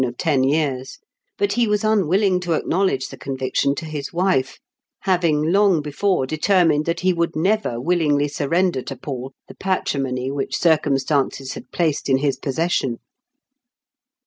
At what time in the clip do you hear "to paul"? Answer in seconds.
8.81-9.31